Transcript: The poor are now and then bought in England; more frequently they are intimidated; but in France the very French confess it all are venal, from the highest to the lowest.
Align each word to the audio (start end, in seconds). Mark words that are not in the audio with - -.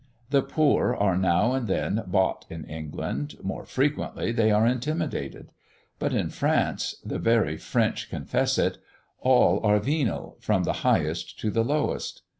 The 0.31 0.41
poor 0.41 0.95
are 0.95 1.15
now 1.15 1.53
and 1.53 1.67
then 1.67 2.01
bought 2.07 2.47
in 2.49 2.65
England; 2.65 3.35
more 3.43 3.65
frequently 3.67 4.31
they 4.31 4.49
are 4.49 4.65
intimidated; 4.65 5.51
but 5.99 6.11
in 6.11 6.29
France 6.31 6.95
the 7.05 7.19
very 7.19 7.55
French 7.55 8.09
confess 8.09 8.57
it 8.57 8.79
all 9.19 9.63
are 9.63 9.77
venal, 9.77 10.37
from 10.39 10.63
the 10.63 10.73
highest 10.81 11.37
to 11.41 11.51
the 11.51 11.63
lowest. 11.63 12.23